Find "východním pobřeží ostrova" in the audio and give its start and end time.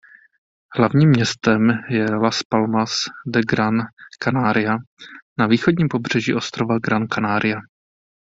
5.47-6.77